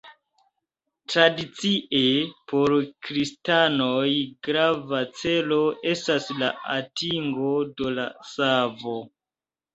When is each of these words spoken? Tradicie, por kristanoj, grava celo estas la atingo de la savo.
Tradicie, 1.13 1.99
por 2.51 2.73
kristanoj, 3.09 4.07
grava 4.49 5.03
celo 5.21 5.61
estas 5.93 6.27
la 6.41 6.51
atingo 6.79 7.53
de 7.77 7.95
la 8.01 8.09
savo. 8.33 8.99